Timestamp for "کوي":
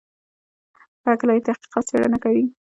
2.23-2.43